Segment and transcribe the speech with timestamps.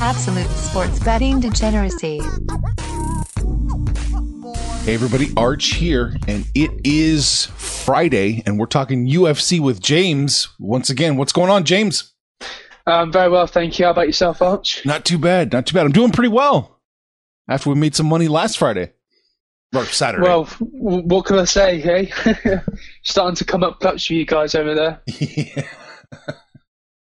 [0.00, 2.20] Absolute sports betting degeneracy.
[4.84, 10.50] Hey everybody, Arch here, and it is Friday, and we're talking UFC with James.
[10.60, 12.12] Once again, what's going on, James?
[12.86, 13.86] Um, very well, thank you.
[13.86, 14.86] How about yourself, Arch?
[14.86, 15.84] Not too bad, not too bad.
[15.84, 16.80] I'm doing pretty well.
[17.48, 18.92] After we made some money last Friday.
[19.74, 20.22] Or Saturday.
[20.22, 22.12] Well, what can I say, hey?
[23.02, 25.02] Starting to come up clutch for you guys over there.
[25.06, 25.66] yeah.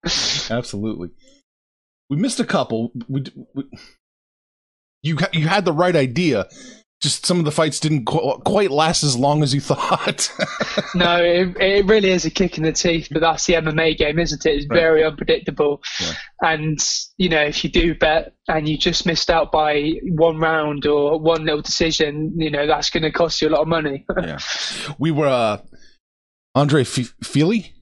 [0.49, 1.09] Absolutely.
[2.09, 2.91] We missed a couple.
[3.07, 3.63] We, we
[5.03, 6.47] you you had the right idea.
[6.99, 10.33] Just some of the fights didn't qu- quite last as long as you thought.
[10.95, 14.17] no, it, it really is a kick in the teeth, but that's the MMA game,
[14.17, 14.49] isn't it?
[14.55, 14.79] It's Right.
[14.79, 15.79] very unpredictable.
[16.01, 16.13] Yeah.
[16.41, 16.79] And,
[17.19, 21.19] you know, if you do bet and you just missed out by one round or
[21.19, 24.03] one little decision, you know, that's going to cost you a lot of money.
[24.23, 24.39] yeah.
[24.97, 25.57] We were uh
[26.55, 27.75] Andre F- Fili.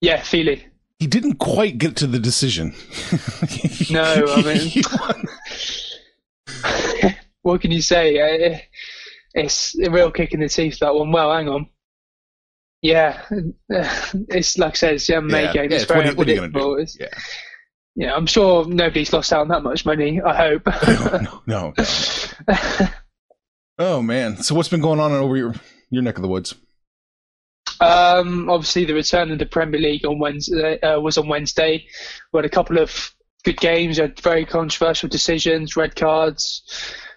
[0.00, 0.66] yeah, Fili.
[0.98, 2.74] He didn't quite get to the decision.
[3.90, 4.42] No, I
[7.04, 8.18] mean- what can you say?
[8.54, 8.58] Uh,
[9.34, 11.12] It's a real kick in the teeth, that one.
[11.12, 11.68] Well, hang on.
[12.82, 13.20] Yeah,
[13.68, 15.70] it's like I said, it's the MMA Yeah, game.
[15.70, 16.76] yeah, It's very what are you unpredictable.
[16.76, 16.82] do?
[16.82, 17.08] It's- Yeah.
[17.96, 20.20] yeah, I'm sure nobody's lost out on that much money.
[20.22, 20.66] I hope.
[20.66, 22.88] no, no, no.
[23.78, 24.38] Oh man.
[24.38, 25.54] So what's been going on over your
[25.90, 26.54] your neck of the woods?
[27.80, 31.86] Um, obviously, the return of the Premier League on Wednesday uh, was on Wednesday.
[32.32, 33.14] We had a couple of
[33.44, 33.98] good games.
[33.98, 36.62] Had very controversial decisions, red cards,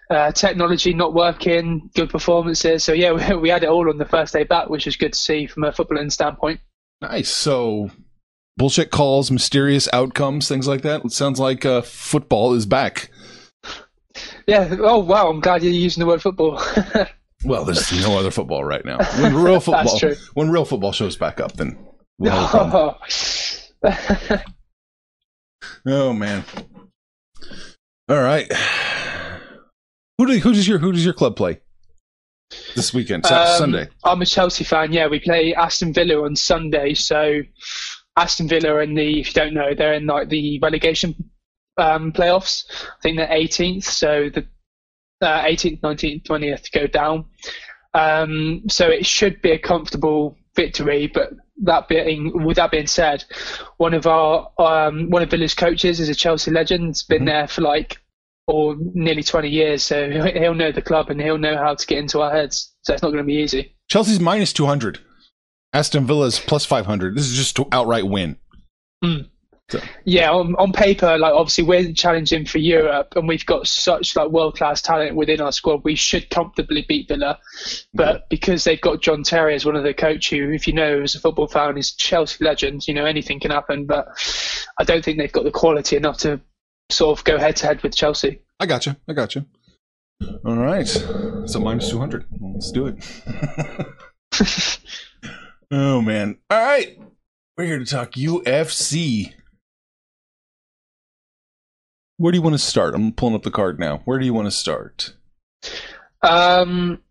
[0.10, 2.84] uh, technology not working, good performances.
[2.84, 5.14] So yeah, we, we had it all on the first day back, which was good
[5.14, 6.60] to see from a footballing standpoint.
[7.02, 7.30] Nice.
[7.30, 7.92] So
[8.58, 11.06] bullshit calls, mysterious outcomes, things like that.
[11.06, 13.10] It sounds like uh, football is back.
[14.48, 14.76] Yeah.
[14.80, 16.62] Oh wow, I'm glad you're using the word football.
[17.44, 18.98] Well, there's no other football right now.
[19.22, 20.00] When real football,
[20.34, 21.78] when real football shows back up, then
[22.18, 22.96] we'll a problem.
[25.86, 26.44] Oh man.
[28.10, 28.52] All right.
[30.18, 31.62] Who do who does your who does your club play
[32.76, 33.26] this weekend?
[33.26, 33.88] Um, Sunday.
[34.04, 34.92] I'm a Chelsea fan.
[34.92, 36.94] Yeah, we play Aston Villa on Sunday.
[36.94, 37.42] So
[38.18, 41.16] Aston Villa are in the, if you don't know, they're in like the relegation
[41.78, 42.66] um, playoffs.
[42.70, 43.84] I think they're 18th.
[43.84, 44.46] So the
[45.22, 47.26] uh, 18th, 19th, 20th go down.
[47.94, 51.08] Um, so it should be a comfortable victory.
[51.08, 51.32] But
[51.64, 53.24] that being, with that being said,
[53.78, 56.88] one of our um, one of Villa's coaches is a Chelsea legend.
[56.88, 58.00] He's been there for like
[58.50, 59.84] or nearly 20 years.
[59.84, 62.74] So he'll know the club and he'll know how to get into our heads.
[62.82, 63.76] So it's not going to be easy.
[63.90, 65.00] Chelsea's minus two hundred.
[65.72, 67.16] Aston Villa's plus five hundred.
[67.16, 68.38] This is just to outright win.
[70.06, 74.30] Yeah, on, on paper, like obviously we're challenging for Europe, and we've got such like
[74.30, 75.84] world class talent within our squad.
[75.84, 77.40] We should comfortably beat Villa,
[77.94, 81.02] but because they've got John Terry as one of the coach, who, if you know,
[81.02, 82.88] as a football fan, is Chelsea legend.
[82.88, 84.08] You know, anything can happen, but
[84.80, 86.40] I don't think they've got the quality enough to
[86.90, 88.42] sort of go head to head with Chelsea.
[88.60, 88.96] I got you.
[89.08, 89.46] I got you.
[90.46, 90.88] All right.
[90.88, 92.26] So minus two hundred.
[92.42, 92.96] Let's do it.
[95.72, 96.38] oh man.
[96.50, 96.98] All right.
[97.58, 99.34] We're here to talk UFC.
[102.20, 102.96] Where do you want to start?
[102.96, 104.02] I'm pulling up the card now.
[104.04, 105.14] Where do you want to start?
[106.22, 107.02] Um,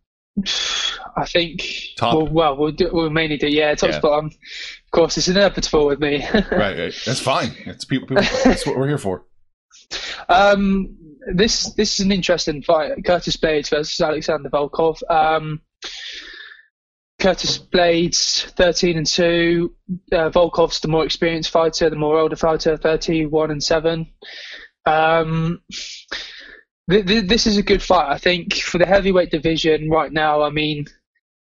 [1.17, 1.65] I think.
[1.97, 2.15] Top.
[2.15, 3.97] Well, well, we'll, do, we'll mainly do yeah, top Yeah.
[3.99, 4.19] spot.
[4.19, 6.23] Um, of course, it's inevitable with me.
[6.33, 6.95] Right, right.
[7.07, 7.57] That's fine.
[7.65, 8.23] That's people, people.
[8.45, 9.25] That's what we're here for.
[10.29, 10.95] Um,
[11.35, 13.03] this this is an interesting fight.
[13.03, 15.01] Curtis Blaydes versus Alexander Volkov.
[15.09, 15.63] Um,
[17.19, 19.75] Curtis Blaydes, thirteen and two.
[20.13, 24.13] Uh, Volkov's the more experienced fighter, the more older fighter, thirty-one and seven.
[24.89, 25.61] Um,
[26.91, 30.43] th- th- this is a good fight, I think, for the heavyweight division right now.
[30.43, 30.87] I mean,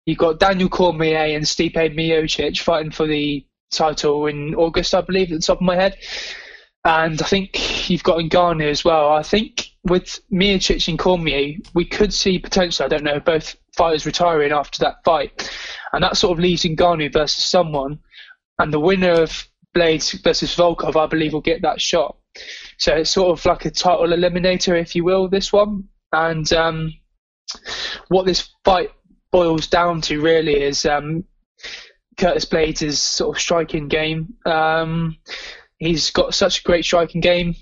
[0.05, 5.31] you've got Daniel Cormier and Stipe Miocic fighting for the title in August, I believe,
[5.31, 5.97] at the top of my head.
[6.85, 9.11] and I think you've got Ngannou as well.
[9.13, 14.07] I think with Miocic and Cormier, we could see potentially, I don't know, both fighters
[14.07, 15.51] retiring after that fight.
[15.93, 17.99] And that sort of leaves Ngannou versus someone.
[18.59, 19.47] And the winner of
[19.77, 22.17] Blaydes versus Volkov, I believe, will get that shot.
[22.79, 25.85] So it's sort of like a title eliminator, if you will, this one.
[26.13, 26.93] And um,
[28.09, 28.91] what this fight
[29.31, 31.25] boils down to really is um,
[32.17, 34.35] Curtis Blaydes' sort of striking game.
[34.45, 35.17] Um,
[35.79, 37.55] he's got such a great striking game.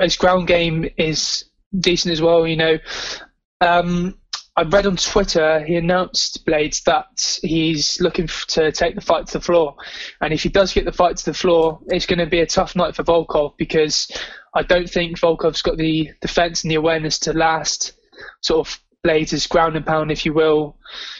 [0.00, 1.44] His ground game is
[1.78, 2.46] decent as well.
[2.46, 2.78] You know,
[3.60, 4.18] um,
[4.58, 9.34] I read on Twitter he announced Blaydes that he's looking to take the fight to
[9.34, 9.76] the floor,
[10.22, 12.46] and if he does get the fight to the floor, it's going to be a
[12.46, 14.10] tough night for Volkov because
[14.54, 17.92] I don't think Volkov's got the defense and the awareness to last
[18.40, 20.78] sort of Blaydes' ground and pound, if you will,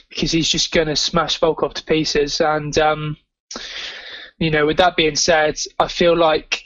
[0.08, 2.40] because he's just going to smash Volkov to pieces.
[2.40, 3.18] And um,
[4.38, 6.62] you know, with that being said, I feel like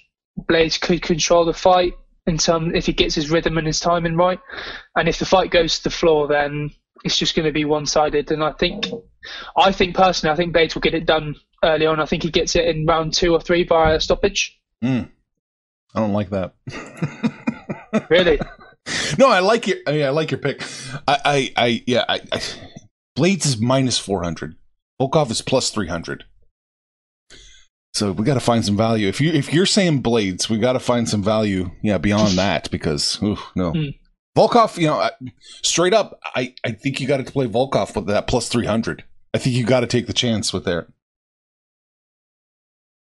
[0.49, 1.95] Blaydes could control the fight
[2.27, 4.41] in terms if he gets his rhythm and his timing right.
[4.97, 6.71] And if the fight goes to the floor, then
[7.05, 8.31] it's just going to be one-sided.
[8.31, 8.87] And I think,
[9.57, 12.01] I think personally, I think Blaydes will get it done early on.
[12.01, 14.59] I think he gets it in round two or three via stoppage.
[14.83, 15.09] Mm.
[15.95, 16.55] I don't like that.
[18.11, 18.39] really?
[19.19, 19.79] No, I like your.
[19.87, 20.63] I, mean, I like your pick.
[21.07, 22.05] I, I, I yeah.
[22.09, 22.43] I, I,
[23.17, 24.57] Blaydes is minus four hundred.
[25.01, 26.25] Volkov is plus three hundred.
[27.93, 29.09] So we got to find some value.
[29.09, 31.71] If you if you're saying Blaydes, we got to find some value.
[31.83, 33.73] Yeah, beyond that because ooh, no.
[33.73, 33.85] Hmm.
[34.37, 35.11] Volkov, you know, I-
[35.63, 39.05] straight up, I I think you got to play Volkov with that plus three hundred.
[39.35, 40.87] I think you got to take the chance with that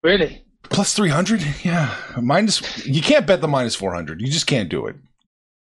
[0.04, 0.44] Really?
[0.64, 1.42] plus three hundred.
[1.64, 2.86] Yeah, minus.
[2.86, 4.22] You can't bet the minus four hundred.
[4.22, 4.96] You just can't do it.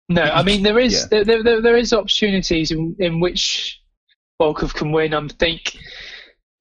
[0.09, 1.23] No, I mean there is Yeah.
[1.23, 3.79] there, there, there is opportunities in, in which
[4.41, 5.13] Volkov can win.
[5.13, 5.77] I think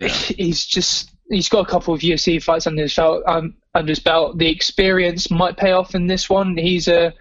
[0.00, 3.22] he's just he's got a couple of UFC fights under his belt.
[3.26, 6.56] Um, under his belt, the experience might pay off in this one.
[6.56, 7.14] He's a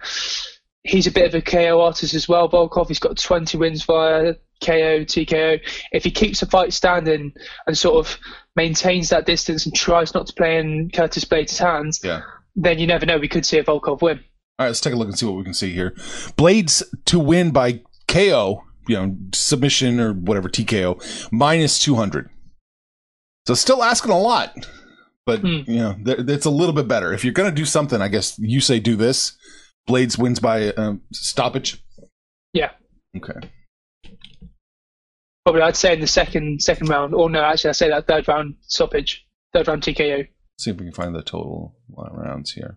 [0.82, 2.48] he's a bit of a KO artist as well.
[2.48, 4.34] Volkov, he's got 20 wins via
[4.64, 5.60] KO, TKO.
[5.92, 7.32] If he keeps the fight standing
[7.66, 8.18] and sort of
[8.56, 12.22] maintains that distance and tries not to play in Curtis Blaydes' hands, Yeah.
[12.56, 13.18] then you never know.
[13.18, 14.18] We could see a Volkov win.
[14.58, 15.92] All right, let's take a look and see what we can see here.
[16.36, 22.28] Blaydes to win by KO, you know, submission or whatever TKO, minus 200.
[23.46, 24.54] So still asking a lot,
[25.26, 25.62] but Hmm.
[25.66, 27.12] you know, th- it's a little bit better.
[27.12, 29.36] If you're going to do something, I guess you say do this.
[29.88, 31.82] Blaydes wins by um, stoppage.
[32.52, 32.70] Yeah.
[33.16, 33.48] Okay.
[35.44, 38.28] Probably, I'd say in the second second round, or no, actually, I say that third
[38.28, 40.28] round stoppage, third round TKO.
[40.58, 42.76] see if we can find the total rounds here.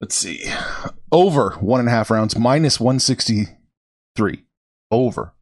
[0.00, 0.44] Let's see.
[1.12, 4.44] Over one and a half rounds, minus 163.
[4.90, 5.32] Over.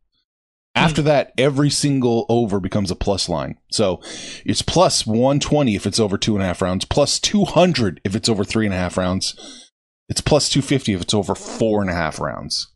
[0.76, 3.56] After that, every single over becomes a plus line.
[3.70, 4.00] So
[4.44, 8.28] it's plus 120 if it's over two and a half rounds, plus 200 if it's
[8.28, 9.34] over three and a half rounds.
[10.08, 12.72] It's plus 250 if it's over four and a half rounds.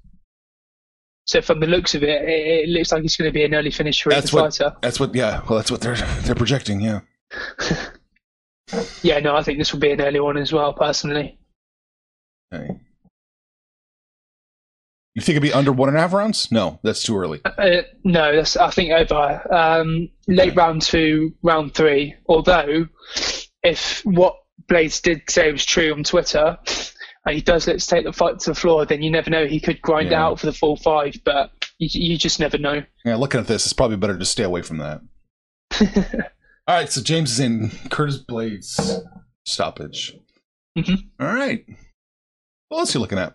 [1.26, 3.54] So from the looks of it, it, it looks like it's going to be an
[3.54, 4.76] early finish for That's what, fighter.
[4.80, 7.00] that's what, yeah, well, that's what they're, they're projecting, yeah.
[9.02, 11.38] Yeah, no, I think this will be an early one as well, personally.
[12.52, 12.68] Okay.
[15.18, 16.52] You think it'd be under one and a half rounds?
[16.52, 17.40] No, that's too early.
[17.44, 22.14] Uh, no, that's I think over um, late round two, round three.
[22.28, 22.86] Although,
[23.64, 24.36] if what
[24.70, 26.56] Blaydes did say was true on Twitter,
[27.26, 29.44] and he does let's take the fight to the floor, then you never know.
[29.46, 30.25] He could grind Yeah.
[30.25, 32.84] out for the full five, but you, you just never know.
[33.04, 35.00] Yeah, looking at this, it's probably better to stay away from that.
[36.68, 39.02] All right, so James is in Curtis Blaydes
[39.44, 40.16] stoppage.
[40.78, 41.08] Mhm.
[41.18, 41.64] All right.
[42.68, 43.32] What else are you looking at?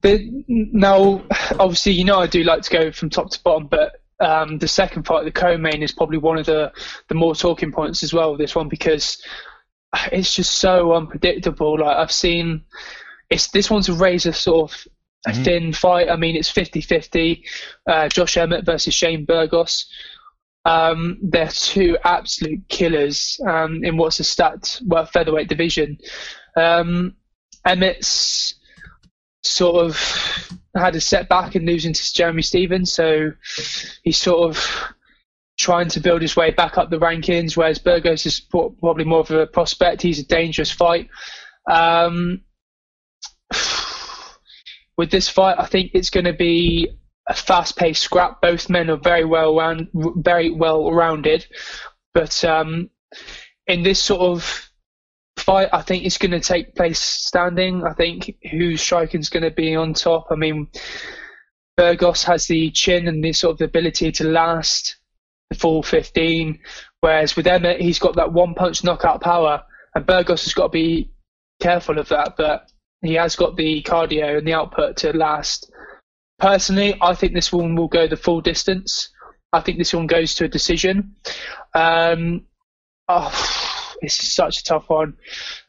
[0.00, 1.22] But now,
[1.58, 4.68] obviously, you know I do like to go from top to bottom, but um, the
[4.68, 6.72] second fight, the co-main, is probably one of the
[7.08, 8.36] the more talking points as well.
[8.36, 9.22] This one because
[10.12, 11.78] it's just so unpredictable.
[11.78, 12.62] Like I've seen,
[13.30, 14.86] it's this one's a razor sort of
[15.26, 15.44] a Mhm.
[15.44, 16.08] thin fight.
[16.10, 17.42] I mean, it's 50-50.
[17.86, 19.86] Uh, Josh Emmett versus Shane Burgos.
[20.64, 25.98] Um, they're two absolute killers um, in what's a stat well featherweight division.
[26.56, 27.14] Um,
[27.66, 28.54] Emmett's
[29.42, 29.96] sort of
[30.76, 33.32] had a setback in losing to Jeremy Stephens, so
[34.02, 34.94] he's sort of
[35.58, 37.56] trying to build his way back up the rankings.
[37.56, 40.02] Whereas Burgos is probably more of a prospect.
[40.02, 41.08] He's a dangerous fight.
[41.70, 42.42] Um,
[44.96, 46.88] with this fight, I think it's going to be
[47.28, 48.40] a fast-paced scrap.
[48.40, 51.46] Both men are very well round, very well rounded,
[52.14, 52.90] but um,
[53.66, 54.67] in this sort of
[55.38, 57.84] fight, I think it's going to take place standing.
[57.84, 60.28] I think who's striking is going to be on top.
[60.30, 60.68] I mean,
[61.76, 64.96] Burgos has the chin and the sort of ability to last
[65.50, 66.58] the full 15,
[67.00, 69.62] whereas with Emmett, he's got that one-punch knockout power,
[69.94, 71.10] and Burgos has got to be
[71.60, 72.34] careful of that.
[72.36, 75.72] But he has got the cardio and the output to last.
[76.38, 79.10] Personally, I think this one will go the full distance.
[79.52, 81.16] I think this one goes to a decision.
[81.74, 82.46] Um,
[83.08, 83.67] oh,
[84.02, 85.16] this is such a tough one.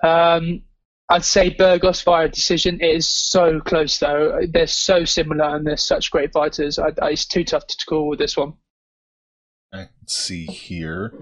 [0.03, 0.63] Um,
[1.09, 2.79] I'd say Burgos via decision.
[2.81, 4.41] It is so close though.
[4.47, 6.77] They're so similar and they're such great fighters.
[6.77, 8.53] I, I, it's too tough to call with this one.
[9.73, 11.13] Let's see here.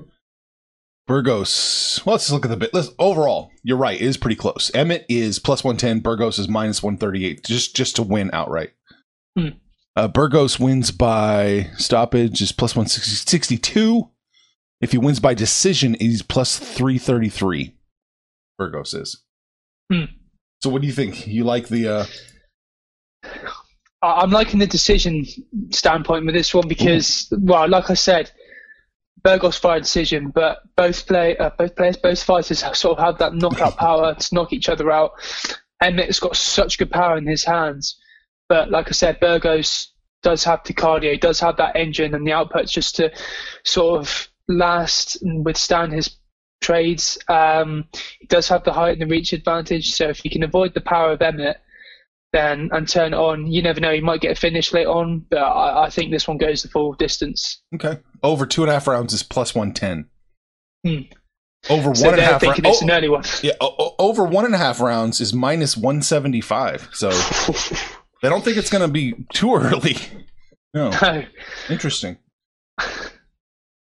[1.07, 2.01] Burgos.
[2.05, 2.73] Well, let's look at the bit.
[2.73, 3.99] Let's, overall, you're right.
[3.99, 4.69] It is pretty close.
[4.73, 6.01] Emmett is plus one ten.
[6.01, 7.45] Burgos is minus one thirty eight.
[7.45, 8.71] Just just to win outright.
[9.37, 9.49] Hmm.
[9.95, 14.09] Uh, Burgos wins by stoppage is plus one sixty two.
[14.79, 17.75] If he wins by decision, he's plus three thirty three.
[18.57, 19.23] Burgos is.
[19.91, 20.05] Hmm.
[20.63, 21.27] So, what do you think?
[21.27, 21.87] You like the?
[21.87, 22.05] uh
[24.01, 25.25] I'm liking the decision
[25.71, 28.31] standpoint with this one because, well, like I said,
[29.23, 33.17] Burgos via decision, but both play, uh, both players, both fighters have sort of have
[33.17, 35.11] that knockout power to knock each other out.
[35.81, 37.99] Emmett's got such good power in his hands,
[38.49, 39.91] but like I said, Burgos
[40.21, 43.11] does have the cardio, does have that engine and the output just to
[43.63, 46.17] sort of last and withstand his
[46.61, 47.17] trades.
[47.27, 47.85] Um,
[48.19, 50.81] he does have the height and the reach advantage, so if he can avoid the
[50.81, 51.57] power of Emmett,
[52.33, 55.25] then and turn it on, you never know, he might get a finish late on.
[55.29, 57.61] But I, I think this one goes the full distance.
[57.75, 57.99] Okay.
[58.23, 60.09] Over two and a half rounds is plus one ten.
[60.85, 61.01] Hmm.
[61.69, 63.23] Over So one and they're thinking rou- it's oh, an early one.
[63.41, 66.87] Yeah, o- over one and a half rounds is minus one seventy five.
[66.93, 67.09] So
[68.21, 69.95] they don't think it's going to be too early.
[70.73, 71.23] No, No.
[71.69, 72.17] interesting.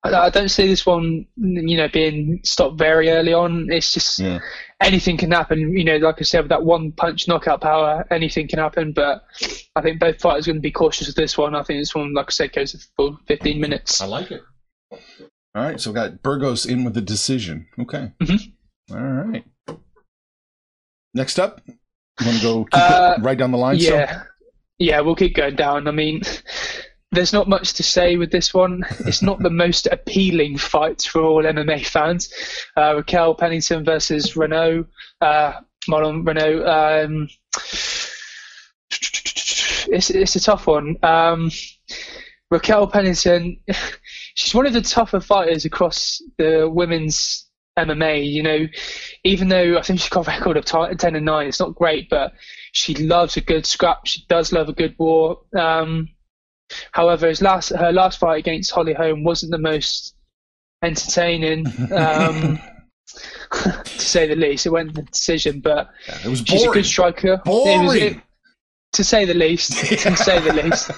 [0.04, 3.72] I, I don't see this one, you know, being stopped very early on.
[3.72, 4.40] It's just Yeah.
[4.82, 5.78] anything can happen.
[5.78, 8.94] You know, like I said, with that one punch knockout power, anything can happen.
[8.94, 9.24] But
[9.76, 11.54] I think both fighters are going to be cautious with this one.
[11.56, 14.02] I think this one, like I said, goes for 15 minutes.
[14.02, 14.42] I like it.
[15.54, 17.68] All right, so we got Burgos in with the decision.
[17.80, 18.12] Okay.
[18.22, 18.54] Mhm.
[18.92, 19.46] All right.
[21.14, 21.76] Next up, you
[22.26, 23.78] want to go keep Uh, it right down the line?
[23.80, 23.98] still?
[23.98, 24.24] Yeah,
[24.80, 25.88] yeah, we'll keep going down.
[25.90, 26.22] I mean,
[27.12, 28.84] there's not much to say with this one.
[29.00, 32.34] It's not the most appealing fight for all MMA fans.
[32.78, 34.86] Uh, Raquel Pennington versus Reneau,
[35.20, 35.54] uh,
[35.90, 37.06] Marion Reneau.
[37.06, 37.28] Um,
[39.90, 40.96] it's it's a tough one.
[41.04, 41.52] Um,
[42.50, 43.60] Raquel Pennington,
[44.36, 47.46] she's one of the tougher fighters across the women's
[47.78, 48.32] MMA.
[48.32, 48.68] You know,
[49.26, 51.76] even though I think she's got a record of ti- ten and nine, it's not
[51.76, 52.34] great, but
[52.72, 54.06] she loves a good scrap.
[54.06, 55.42] She does love a good war.
[55.58, 56.08] Um,
[56.92, 60.16] however, his last her last fight against Holly Holm wasn't the most
[60.84, 62.60] entertaining, um,
[63.52, 64.66] to say the least.
[64.66, 67.34] It went the decision, but Yeah, it was she's a good striker.
[67.34, 68.04] It was- Boring.
[68.16, 68.22] it-
[68.94, 69.72] to say the least.
[70.02, 70.92] To say the least.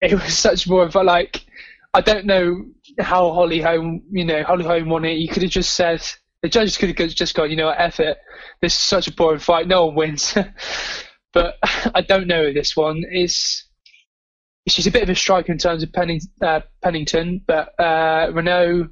[0.00, 1.44] It was such more of a like.
[1.94, 2.64] I don't know
[2.98, 5.18] how Holly Holm, you know, Holly Holm won it.
[5.18, 6.02] You could have just said
[6.42, 8.16] the judges could have just gone, you know, F it.
[8.62, 9.68] This is such a boring fight.
[9.68, 10.34] No one wins.
[11.34, 11.56] but
[11.94, 13.04] I don't know this one.
[13.12, 13.64] Is
[14.68, 18.88] she's a bit of a striker in terms of Penning, uh, Pennington, but uh, Reneau.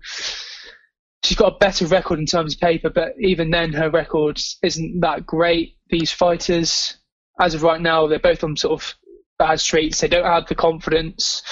[1.23, 5.01] She's got a better record in terms of paper, but even then, her record isn't
[5.01, 5.77] that great.
[5.91, 6.97] These fighters,
[7.39, 8.95] as of right now, they're both on sort of
[9.39, 10.01] bad streets.
[10.01, 11.43] They don't have the confidence.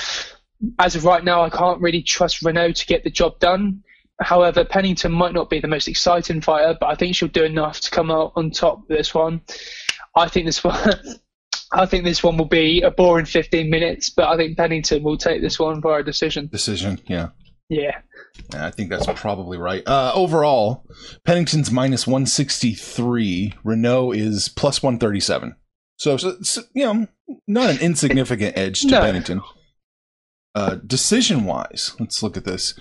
[0.79, 3.83] As of right now, I can't really trust Reneau to get the job done.
[4.21, 7.81] However, Pennington might not be the most exciting fighter, but I think she'll do enough
[7.81, 9.43] to come out on top with this one.
[10.17, 10.95] I think this one.
[11.73, 15.19] I think this one will be a boring 15 minutes, but I think Pennington will
[15.19, 16.49] take this one via decision.
[16.51, 17.29] Decision, yeah.
[17.69, 18.01] Yeah.
[18.53, 19.87] Yeah, I think that's probably right.
[19.87, 20.87] Uh, overall,
[21.25, 23.55] Pennington's minus 163.
[23.65, 25.57] Reneau is plus 137.
[25.97, 27.07] So, so, so, you know,
[27.47, 29.01] not an insignificant edge to No.
[29.01, 29.43] Pennington.
[30.55, 32.75] Uh, decision wise, let's look at this.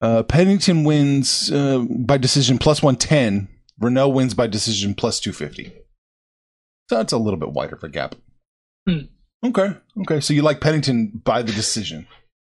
[0.00, 3.48] Uh, Pennington wins uh, by decision plus 110.
[3.82, 5.72] Reneau wins by decision plus 250.
[6.90, 8.16] So that's a little bit wider of a gap.
[8.84, 9.02] Hmm.
[9.46, 9.76] Okay.
[10.00, 10.18] Okay.
[10.18, 12.08] So you like Pennington by the decision.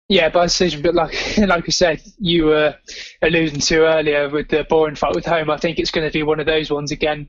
[0.08, 2.74] Yeah, by decision, but like like I said, you were
[3.22, 5.50] alluding to earlier with the boring fight with Holm.
[5.50, 7.28] I think it's going to be one of those ones again.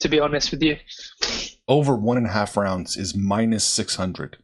[0.00, 0.76] To be honest with you,
[1.66, 4.36] over one and a half rounds is minus 600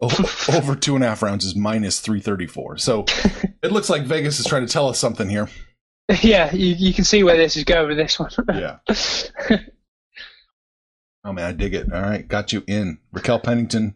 [0.00, 3.04] over, over two and a half rounds is minus 334 so
[3.62, 5.48] it looks like vegas is trying to tell us something here
[6.20, 8.30] yeah, you, you can see where this is going with this one.
[8.52, 8.78] yeah
[11.24, 13.94] oh man i dig it all right got you in raquel pennington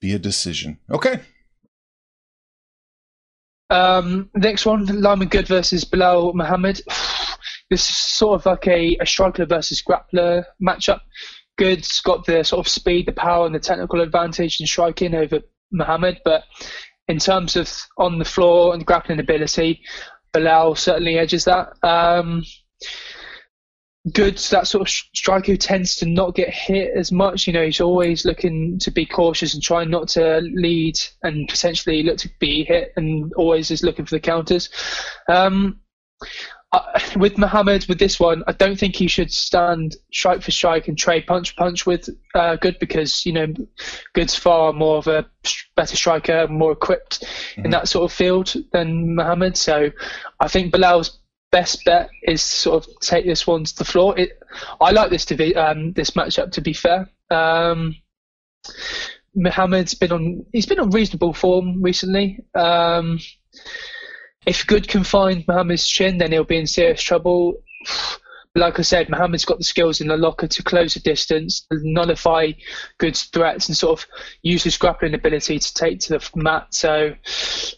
[0.00, 1.20] via decision okay
[3.70, 6.80] Um, next one, Lyman Good versus Belal Muhammad.
[7.70, 11.00] This is sort of like a, a striker versus grappler matchup.
[11.58, 15.40] Good's got the sort of speed, the power, and the technical advantage in striking over
[15.70, 16.44] Muhammad, but
[17.08, 19.82] in terms of on the floor and grappling ability,
[20.32, 21.68] Belal certainly edges that.
[21.82, 22.42] Um,
[24.12, 27.46] Goods, that sort of striker who tends to not get hit as much.
[27.46, 32.02] You know, he's always looking to be cautious and trying not to lead and potentially
[32.02, 34.70] look to be hit, and always is looking for the counters.
[35.28, 35.80] Um,
[36.72, 40.88] uh, with Muhammad, with this one, I don't think he should stand strike for strike
[40.88, 43.46] and trade punch for punch with uh, Good because you know
[44.14, 45.26] Good's far more of a
[45.76, 47.64] better striker, more equipped mm-hmm.
[47.64, 49.56] in that sort of field than Muhammad.
[49.56, 49.90] So
[50.40, 51.18] I think Belal's
[51.50, 54.18] best bet is sort of take this one to the floor.
[54.18, 54.42] It,
[54.80, 56.52] I like this be um, this matchup.
[56.52, 57.96] To be fair, um,
[59.34, 62.44] Muhammad's been on he's been on reasonable form recently.
[62.54, 63.18] Um,
[64.46, 67.62] if Good can find Muhammad's chin, then he'll be in serious trouble.
[68.54, 72.52] Like I said, Muhammad's got the skills in the locker to close the distance, nullify
[72.96, 74.06] Good's threats, and sort of
[74.42, 76.68] use his grappling ability to take to the mat.
[76.70, 77.14] So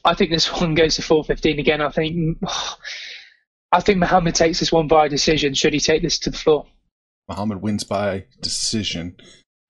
[0.04, 1.82] I think this one goes to 415 again.
[1.82, 2.38] I think
[3.72, 5.54] I think Muhammad takes this one by decision.
[5.54, 6.66] Should he take this to the floor?
[7.28, 9.16] Muhammad wins by decision.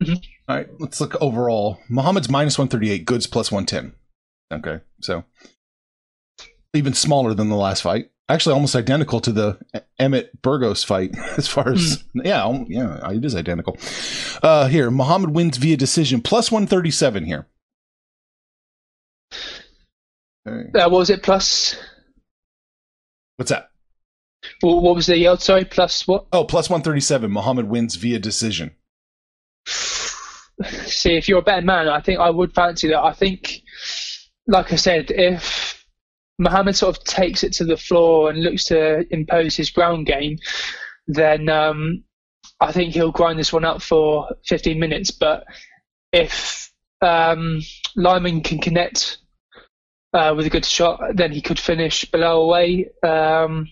[0.03, 0.15] Mm-hmm.
[0.49, 1.79] All right, let's look overall.
[1.89, 3.95] Muhammad's minus 138, Goods plus 110.
[4.53, 5.25] Okay, so
[6.75, 8.11] even smaller than the last fight.
[8.29, 9.59] Actually, almost identical to the
[9.99, 12.25] Emmett Burgos fight, as far as mm.
[12.25, 13.77] yeah, yeah, it is identical.
[14.43, 17.47] Uh, here, Muhammad wins via decision, plus one thirty seven here.
[20.47, 20.79] Okay.
[20.79, 21.23] Uh, what was it?
[21.23, 21.77] Plus.
[23.37, 23.70] What's that?
[24.63, 25.41] Well, what was the yield?
[25.41, 26.27] Sorry, plus what?
[26.33, 27.31] Oh, plus one thirty seven.
[27.31, 28.73] Muhammad wins via decision.
[29.67, 33.03] See, if you're a better man, I think I would fancy that.
[33.03, 33.63] I think,
[34.47, 35.85] like I said, if
[36.39, 40.39] Muhammad sort of takes it to the floor and looks to impose his ground game,
[41.07, 42.05] then um,
[42.61, 45.11] I think he'll grind this one up for 15 minutes.
[45.11, 45.45] But
[46.13, 46.71] if
[47.01, 47.61] um,
[47.97, 49.19] Lyman can connect
[50.13, 52.91] uh, with a good shot, then he could finish Belal away.
[53.03, 53.69] Um,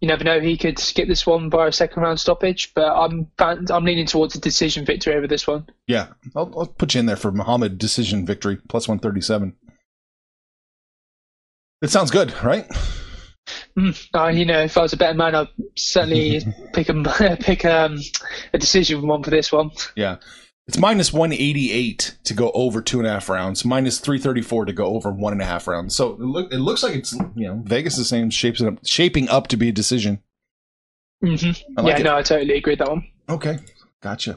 [0.00, 2.72] you never know; he could skip this one by a second round stoppage.
[2.74, 5.66] But I'm I'm leaning towards a decision victory over this one.
[5.86, 9.56] Yeah, I'll, I'll put you in there for Muhammad decision victory plus 137.
[11.82, 12.66] It sounds good, right?
[13.76, 16.42] Mm, uh, you know, if I was a better man, I'd certainly
[16.74, 17.98] pick a pick um,
[18.52, 19.70] a decision one for this one.
[19.96, 20.16] Yeah,
[20.70, 24.20] it's minus one eighty eight to go over two and a half rounds, minus three
[24.20, 25.96] thirty four to go over one and a half rounds.
[25.96, 29.28] So it, look, it looks like it's you know Vegas is saying shaping up shaping
[29.28, 30.22] up to be a decision.
[31.24, 31.74] Mm-hmm.
[31.76, 32.04] Like yeah, it.
[32.04, 33.04] no, I totally agree with that one.
[33.28, 33.58] Okay,
[34.00, 34.36] gotcha.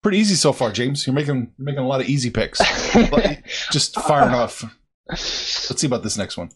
[0.00, 1.04] Pretty easy so far, James.
[1.08, 2.60] You're making making a lot of easy picks.
[3.72, 4.62] Just firing off.
[5.08, 6.50] Let's see about this next one.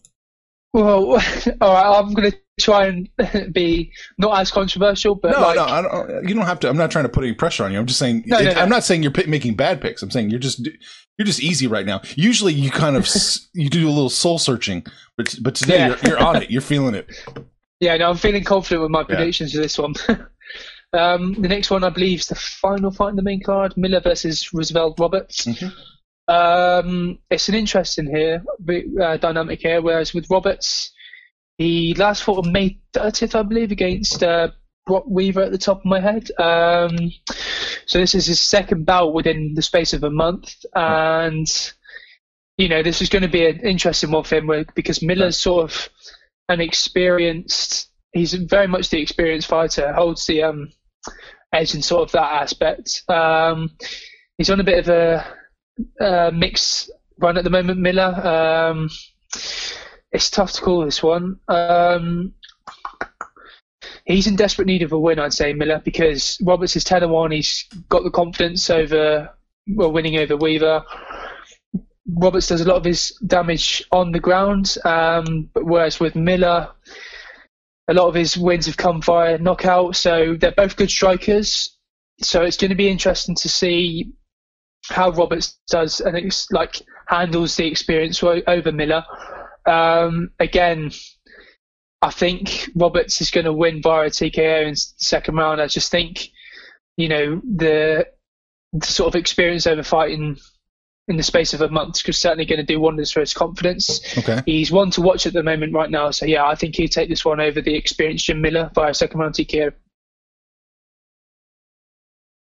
[0.73, 1.11] Well,
[1.61, 1.99] all right.
[1.99, 3.09] I'm going to try and
[3.53, 6.27] be not as controversial, but no, like, no, I don't.
[6.27, 6.69] You don't have to.
[6.69, 7.79] I'm not trying to put any pressure on you.
[7.79, 8.23] I'm just saying.
[8.25, 8.61] No, it, no, no.
[8.61, 10.01] I'm not saying you're making bad picks.
[10.01, 10.65] I'm saying you're just
[11.17, 12.01] you're just easy right now.
[12.15, 13.07] Usually, you kind of
[13.53, 14.85] you do a little soul searching,
[15.17, 15.87] but but today yeah.
[15.87, 16.49] you're, you're, on it.
[16.49, 17.09] You're feeling it.
[17.79, 19.57] Yeah, no, I'm feeling confident with my predictions yeah.
[19.57, 19.95] for this one.
[20.93, 23.99] um, the next one, I believe, is the final fight in the main card: Miller
[23.99, 25.45] versus Roosevelt Roberts.
[25.45, 25.67] Mm-hmm.
[26.31, 28.41] Um, it's an interesting here
[29.01, 29.81] uh, dynamic here.
[29.81, 30.91] Whereas with Roberts,
[31.57, 34.49] he last fought on May 30th, I believe, against uh,
[34.85, 36.29] Brock Weaver at the top of my head.
[36.39, 37.11] Um,
[37.85, 41.47] so this is his second bout within the space of a month, and
[42.57, 45.69] you know this is going to be an interesting one for him because Miller's sort
[45.69, 45.89] of
[46.47, 47.89] an experienced.
[48.13, 50.71] He's very much the experienced fighter, holds the um,
[51.53, 53.03] edge in sort of that aspect.
[53.09, 53.71] Um,
[54.37, 55.40] he's on a bit of a
[55.99, 56.89] uh, mix
[57.19, 58.13] run at the moment, Miller.
[58.27, 58.89] Um,
[60.11, 61.39] it's tough to call this one.
[61.47, 62.33] Um,
[64.05, 67.31] he's in desperate need of a win, I'd say, Miller, because Roberts is 10 1.
[67.31, 69.29] He's got the confidence over
[69.67, 70.83] well, winning over Weaver.
[72.07, 76.69] Roberts does a lot of his damage on the ground, um, but whereas with Miller,
[77.87, 79.95] a lot of his wins have come via knockout.
[79.95, 81.77] So they're both good strikers.
[82.21, 84.11] So it's going to be interesting to see
[84.89, 89.05] how Roberts does and it's like handles the experience over Miller.
[89.65, 90.91] Um, again,
[92.01, 95.61] I think Roberts is going to win via TKO in the second round.
[95.61, 96.29] I just think,
[96.97, 98.07] you know, the,
[98.73, 100.37] the sort of experience over fighting
[101.07, 104.17] in the space of a month is certainly going to do wonders for his confidence.
[104.17, 104.41] Okay.
[104.45, 106.09] He's one to watch at the moment right now.
[106.11, 109.19] So, yeah, I think he'd take this one over the experienced Jim Miller via second
[109.19, 109.73] round TKO.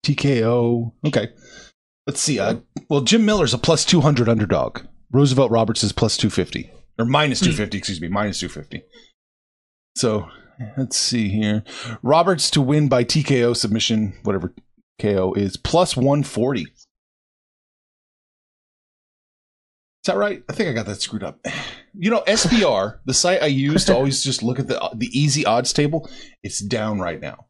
[0.06, 0.92] TKO.
[1.06, 1.30] Okay.
[2.08, 2.40] Let's see.
[2.40, 2.56] Uh,
[2.90, 4.80] well, Jim Miller's a plus 200 underdog.
[5.12, 6.72] Roosevelt Roberts is plus 250.
[6.98, 8.84] Or minus 250, excuse me, minus 250.
[9.96, 10.30] So
[10.78, 11.64] let's see here.
[12.02, 14.54] Roberts to win by TKO submission, whatever
[15.00, 16.62] KO is, plus 140.
[16.62, 16.68] Is
[20.06, 20.42] that right?
[20.50, 21.46] I think I got that screwed up.
[21.94, 25.46] You know, SBR, the site I use to always just look at the the easy
[25.46, 26.10] odds table,
[26.42, 27.48] it's down right now.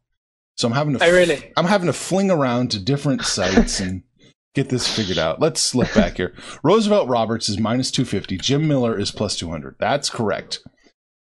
[0.56, 1.52] So I'm having to Oh, really?
[1.56, 4.02] I'm having to fling around to different sites and
[4.58, 5.40] get this figured out.
[5.40, 6.34] Let's slip back here.
[6.62, 8.38] Roosevelt Roberts is minus 250.
[8.38, 9.76] Jim Miller is plus 200.
[9.78, 10.60] That's correct.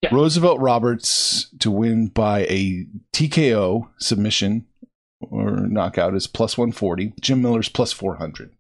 [0.03, 0.11] Yeah.
[0.13, 4.67] Roosevelt Roberts to win by a TKO submission
[5.21, 7.15] or knockout is plus 140.
[7.21, 8.53] Jim Miller's plus 400.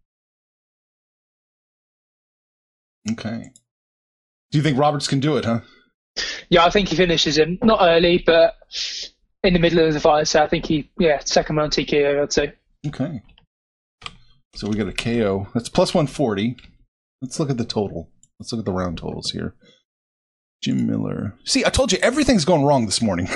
[3.11, 3.51] Okay.
[4.51, 5.61] Do you think Roberts can do it, huh?
[6.49, 8.55] Yeah, I think he finishes him not early, but
[9.43, 10.27] in the middle of the fight.
[10.27, 12.23] So I think he, yeah, second round TKO.
[12.23, 12.55] I'd say.
[12.87, 13.21] Okay.
[14.55, 15.49] So we got a KO.
[15.55, 16.57] That's plus 140.
[17.21, 18.11] Let's look at the total.
[18.39, 19.55] Let's look at the round totals here.
[20.63, 21.35] Jim Miller.
[21.45, 23.27] See, I told you everything's going wrong this morning.
[23.31, 23.35] you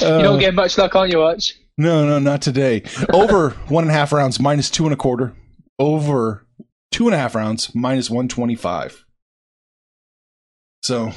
[0.00, 1.54] don't uh, get much luck, aren't you, Arch?
[1.78, 2.82] No, no, not today.
[3.12, 5.34] Over one and a half rounds, minus two and a quarter.
[5.78, 6.46] Over
[6.90, 9.04] two and a half rounds, minus 125.
[10.82, 11.12] So,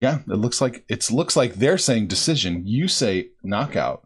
[0.00, 2.66] yeah, it looks like it looks like they're saying decision.
[2.66, 4.04] You say knockout.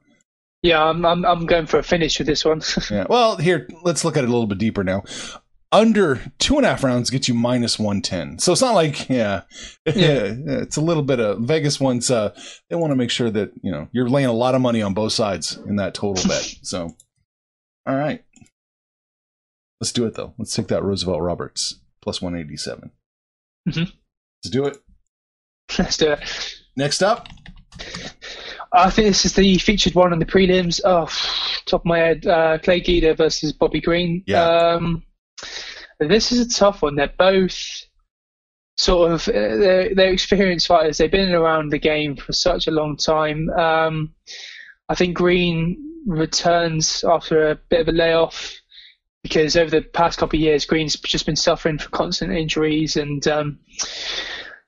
[0.62, 2.62] Yeah, I'm, I'm, I'm going for a finish with this one.
[2.90, 3.06] Yeah.
[3.08, 5.02] Well, here, let's look at it a little bit deeper now.
[5.72, 8.38] Under two and a half rounds gets you minus 110.
[8.38, 9.42] So it's not like, yeah,
[9.86, 10.34] Yeah.
[10.46, 12.10] it's a little bit of Vegas ones.
[12.10, 12.34] uh,
[12.68, 14.94] they want to make sure that, you know, you're laying a lot of money on
[14.94, 16.54] both sides in that total bet.
[16.62, 16.94] So,
[17.86, 18.22] all right.
[19.80, 20.34] Let's do it though.
[20.38, 22.92] Let's take that Roosevelt Roberts plus 187.
[23.68, 23.92] Mhm.
[24.44, 24.78] Let's do it.
[25.76, 26.20] Let's do it.
[26.76, 27.26] Next up,
[28.72, 30.80] I think this is the featured one on the prelims.
[30.84, 31.06] Oh,
[31.66, 34.22] top of my head, uh, Clay Guida versus Bobby Green.
[34.26, 34.44] Yeah.
[34.44, 35.02] Um,
[35.98, 36.96] this is a tough one.
[36.96, 37.56] They're both
[38.76, 40.98] sort of uh, they're, they're experienced fighters.
[40.98, 43.50] They've been around the game for such a long time.
[43.50, 44.14] Um,
[44.88, 48.58] I think Green returns after a bit of a layoff
[49.22, 53.26] because over the past couple of years, Green's just been suffering from constant injuries and.
[53.28, 53.58] Um,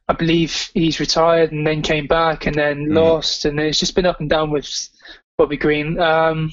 [0.09, 2.95] I believe he's retired and then came back and then Mhm.
[2.95, 4.69] lost, and it's just been up and down with
[5.39, 5.99] Bobby Green.
[5.99, 6.53] Um,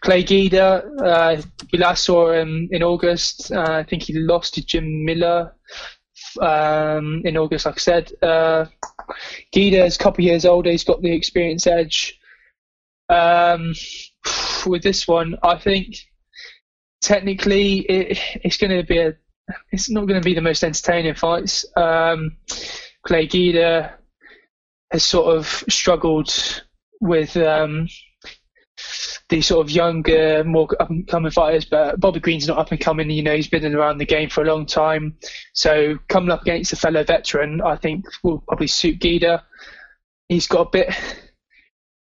[0.00, 3.52] Clay Guida, uh, we last saw him in August.
[3.52, 5.54] Uh, I think he lost to Jim Miller
[6.40, 8.12] um, in August, like I said.
[8.22, 8.66] Uh,
[9.52, 12.18] Guida is a couple of years older, he's got the experience edge.
[13.08, 13.74] Um,
[14.66, 15.96] with this one, I think
[17.00, 19.14] technically it, it's going to be a
[19.72, 21.64] it's not going to be the most entertaining fights.
[21.76, 22.36] Um,
[23.06, 23.94] Clay Guida
[24.92, 26.32] has sort of struggled
[27.00, 27.88] with um,
[29.28, 32.80] the sort of younger, more up and coming fighters, but Bobby Green's not up and
[32.80, 33.10] coming.
[33.10, 35.16] You know, he's been around the game for a long time.
[35.52, 39.44] So coming up against a fellow veteran, I think will probably suit Guida.
[40.28, 40.94] He's got a bit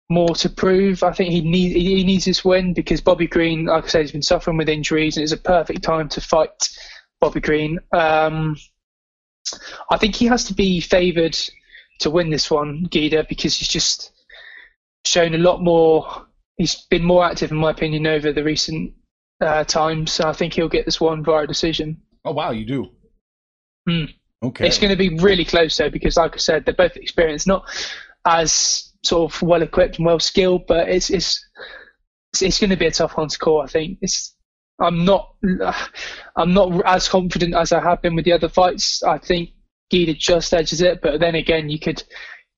[0.10, 1.04] more to prove.
[1.04, 4.12] I think he needs he needs this win because Bobby Green, like I said, has
[4.12, 6.70] been suffering with injuries, and it's a perfect time to fight
[7.20, 7.80] Bobby Green.
[7.92, 8.58] Um,
[9.90, 11.38] I think he has to be favoured
[12.00, 14.12] to win this one, Guida, because he's just
[15.06, 16.28] shown a lot more.
[16.58, 18.94] He's been more active, in my opinion, over the recent
[19.42, 20.12] uh, times.
[20.12, 22.02] So I think he'll get this one via decision.
[22.26, 22.92] oh wow, you do.
[23.88, 24.06] Hmm.
[24.44, 24.68] Okay.
[24.68, 27.66] It's going to be really close though, because like I said, they're both experienced, not
[28.26, 31.44] as sort of well equipped and well skilled, but it's it's
[32.34, 33.62] it's, it's going to be a tough one to call.
[33.62, 34.36] I think it's.
[34.80, 35.36] I'm not.
[36.36, 39.02] I'm not as confident as I have been with the other fights.
[39.04, 39.50] I think
[39.90, 42.04] Guida just edges it, but then again, you could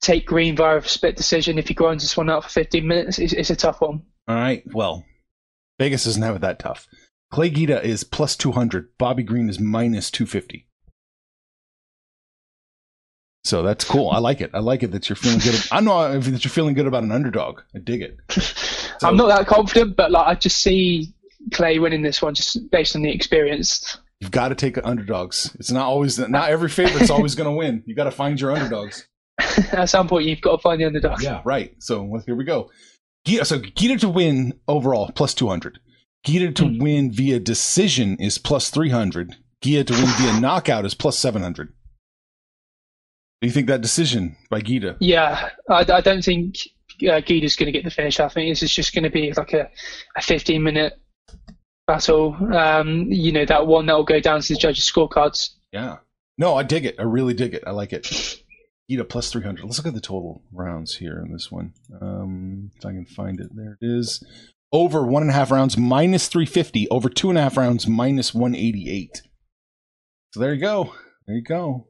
[0.01, 3.19] take Green via a split decision if he grinds this one out for 15 minutes.
[3.19, 4.01] It's, it's a tough one.
[4.27, 4.63] All right.
[4.73, 5.05] Well,
[5.79, 6.87] Vegas doesn't have it that tough.
[7.31, 8.97] Clay Guida is plus 200.
[8.97, 10.65] Bobby Green is minus 250.
[13.45, 14.09] So that's cool.
[14.09, 14.51] I like it.
[14.53, 15.55] I like it that you're feeling good.
[15.71, 17.61] I know that you're feeling good about an underdog.
[17.75, 18.17] I dig it.
[18.29, 21.13] So- I'm not that confident, but like I just see
[21.53, 23.97] Clay winning this one just based on the experience.
[24.19, 25.55] You've got to take underdogs.
[25.59, 27.83] It's not always not every favorite's always going to win.
[27.85, 29.07] You got to find your underdogs.
[29.71, 31.21] At some point, you've got to find the underdog.
[31.21, 31.73] Yeah, right.
[31.79, 32.69] So well, here we go.
[33.25, 35.79] Guida, so Guida to win overall plus 200.
[36.25, 39.37] Guida to win via decision is plus 300.
[39.61, 41.73] Guida to win via knockout is plus 700.
[43.41, 44.97] Do you think that decision by Guida?
[44.99, 46.57] Yeah, I, I don't think
[47.09, 48.19] uh, Guida's going to get the finish.
[48.19, 49.69] I think this is just going to be like a,
[50.17, 50.99] a 15 minute
[51.93, 52.35] battle.
[52.55, 55.49] Um, you know, that one that will go down to the judges' scorecards.
[55.71, 55.97] Yeah.
[56.37, 56.95] No, I dig it.
[56.99, 57.63] I really dig it.
[57.67, 58.07] I like it.
[58.87, 59.63] Guida plus 300.
[59.65, 61.73] Let's look at the total rounds here in this one.
[62.01, 63.49] Um, if I can find it.
[63.53, 64.23] There it is.
[64.71, 66.87] Over one and a half rounds, minus 350.
[66.89, 69.21] Over two and a half rounds, minus 188.
[70.33, 70.93] So there you go.
[71.27, 71.87] There you go.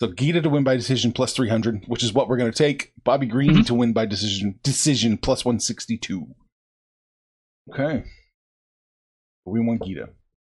[0.00, 2.92] So Guida to win by decision plus 300, which is what we're going to take.
[3.04, 3.66] Bobby Green Mhm.
[3.66, 6.26] to win by decision decision plus 162.
[7.72, 8.04] Okay.
[9.44, 10.08] We want Guida.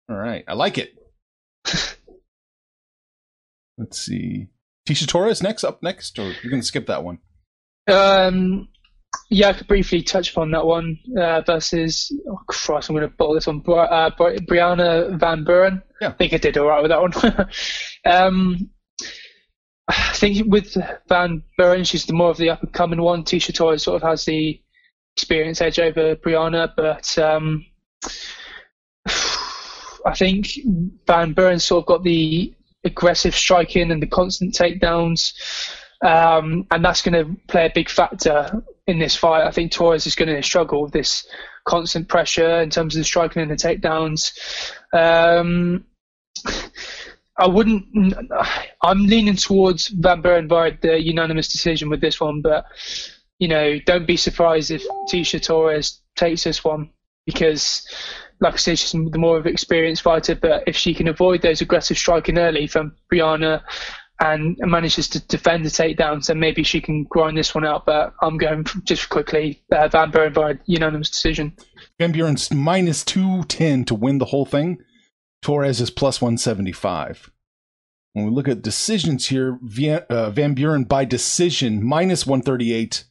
[0.09, 0.43] All right.
[0.47, 0.93] I like it.
[3.77, 4.47] Let's see.
[4.87, 7.19] Tecia Torres next up next, or you're going to skip that one?
[7.87, 8.69] Um,
[9.29, 12.11] yeah, I could briefly touch upon that one uh, versus.
[12.29, 13.59] Oh Christ, I'm going to bottle this one.
[13.59, 15.83] Bri- uh, Bri- Brianna Van Buren.
[16.01, 16.09] Yeah.
[16.09, 17.49] I think I did all right with that one.
[18.05, 18.69] um,
[19.89, 20.77] I think with
[21.09, 23.23] Van Buren, she's the more of the up and coming one.
[23.23, 24.61] Tecia Torres sort of has the
[25.15, 27.65] experience edge over Brianna, but um,
[30.07, 30.47] I think
[31.05, 35.33] Van Buren sort of got the aggressive striking and the constant takedowns,
[36.03, 39.45] um, and that's going to play a big factor in this fight.
[39.45, 41.27] I think Torres is going to struggle with this
[41.65, 44.31] constant pressure in terms of the striking and the takedowns.
[44.93, 45.85] Um,
[47.37, 47.85] I wouldn't.
[48.81, 52.65] I'm leaning towards Van Buren by the unanimous decision with this one, but
[53.39, 56.89] you know, don't be surprised if Tecia Torres takes this one
[57.25, 57.85] because,
[58.39, 60.35] like I said, she's the more of an experienced fighter.
[60.35, 63.61] But if she can avoid those aggressive striking early from Brianna
[64.19, 67.85] and manages to defend the takedowns, then maybe she can grind this one out.
[67.85, 71.53] But I'm going just quickly uh, Van Buren by unanimous decision.
[71.99, 74.79] Van Buren's minus 210 to win the whole thing.
[75.41, 77.31] Torres is plus 175.
[78.13, 83.03] When we look at decisions here, Van, uh, Van Buren by decision minus 138.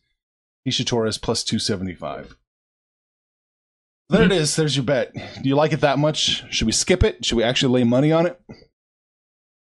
[0.65, 2.37] Isha Torres plus 275.
[4.09, 4.55] There it is.
[4.55, 5.13] There's your bet.
[5.15, 6.45] Do you like it that much?
[6.53, 7.25] Should we skip it?
[7.25, 8.41] Should we actually lay money on it?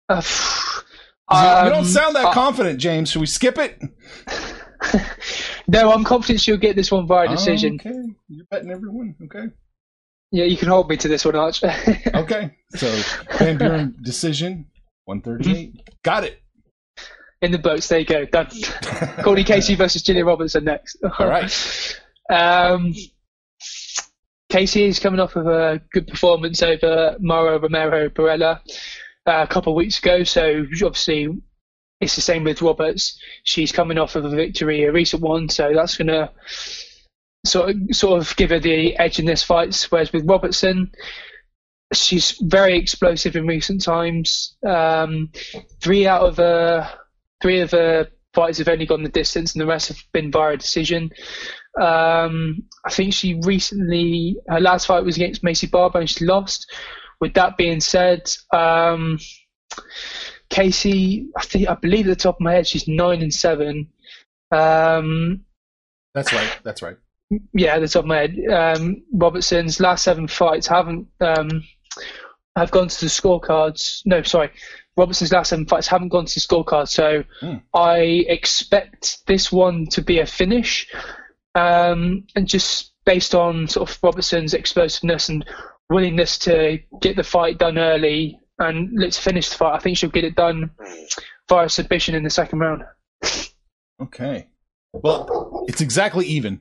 [0.08, 0.22] Uh,
[1.30, 3.10] you um, don't sound that uh, confident, James.
[3.10, 3.82] Should we skip it?
[5.68, 7.80] no, I'm confident she'll get this one by decision.
[7.84, 7.98] Oh, okay.
[8.28, 9.16] You're betting everyone.
[9.24, 9.46] Okay.
[10.32, 11.62] Yeah, you can hold me to this one, Arch.
[12.14, 12.50] Okay.
[12.70, 12.90] So
[13.38, 14.66] Van Buren decision
[15.04, 16.02] 138.
[16.02, 16.42] Got it.
[17.42, 18.24] In the boats, there you go.
[18.24, 18.48] Done.
[19.22, 20.96] Courtney Casey versus Gillian Robertson next.
[21.18, 22.00] All right.
[22.30, 22.94] Um,
[24.56, 28.58] Casey is coming off of a good performance over Mara Romero Borella
[29.26, 30.24] uh, a couple of weeks ago.
[30.24, 31.28] So obviously,
[32.00, 33.20] it's the same with Roberts.
[33.44, 35.50] She's coming off of a victory, a recent one.
[35.50, 36.30] So that's going to
[37.44, 39.86] sort of, sort of give her the edge in this fight.
[39.90, 40.90] Whereas with Robertson,
[41.92, 44.56] she's very explosive in recent times.
[44.66, 45.32] Um,
[45.82, 46.88] three out of uh,
[47.42, 50.56] three of her fights have only gone the distance, and the rest have been via
[50.56, 51.10] decision.
[51.80, 56.70] Um, I think she recently her last fight was against Maycee Barber and she lost.
[57.20, 59.18] With that being said, um,
[60.50, 63.88] Casey, I think I believe at the top of my head she's nine and seven.
[64.52, 65.44] Um,
[66.14, 66.58] That's right.
[66.62, 66.96] That's right.
[67.52, 68.36] yeah, at the top of my head.
[68.50, 71.64] Um, Robertson's last seven fights haven't um,
[72.56, 74.02] have gone to the scorecards.
[74.06, 74.50] No, sorry,
[74.96, 76.88] Robertson's last seven fights haven't gone to the scorecards.
[76.88, 77.56] So Hmm.
[77.74, 80.86] I expect this one to be a finish,
[81.56, 85.44] um, and just based on sort of Robertson's explosiveness and
[85.88, 89.74] willingness to get the fight done early and let's finish the fight.
[89.74, 90.70] I think she'll get it done
[91.48, 92.82] via submission in the second round.
[94.00, 94.48] Okay.
[94.92, 96.60] Well, it's exactly even.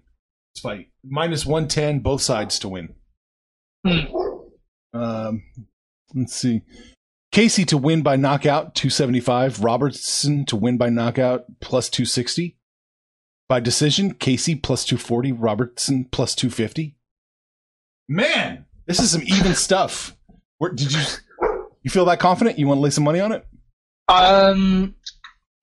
[0.54, 2.96] This fight minus 110, both sides to win.
[3.86, 4.16] Hmm.
[4.94, 5.44] Um,
[6.14, 6.62] let's see.
[7.34, 9.62] Casey to win by knockout, 275.
[9.62, 12.58] Robertson to win by knockout, plus 260.
[13.48, 15.32] By decision, Casey plus 240.
[15.32, 16.96] Robertson plus 250.
[18.08, 20.16] Man, this is some even stuff.
[20.58, 21.02] Where, did you
[21.84, 22.58] you feel that confident?
[22.58, 23.46] You want to lay some money on it?
[24.08, 24.96] Um,